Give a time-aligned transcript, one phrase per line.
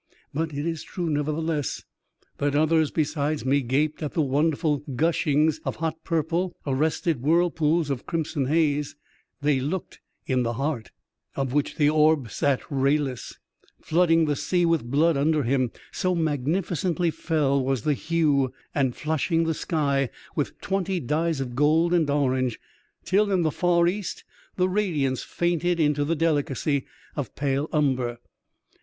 [0.33, 1.83] But it is true, nevertheless,
[2.39, 8.07] that others besides me gaped at the wonderful gushings of hot purple— arrested whirlpools of
[8.07, 8.95] crimson haze,
[9.43, 10.89] they looked— in the heart
[11.37, 13.39] EXTRAORDINARY ADVENTURE OF A CHIEF MATE, 23 of which the orb sat rayless,
[13.79, 19.43] flooding the sea with blood under him, so magniflcently fell was the hue, and flushing
[19.43, 22.59] the sky with twenty dyes of gold and orange,
[23.05, 24.23] till, in the far east,
[24.55, 28.17] the radiance fainted into the delicacy of pale amber.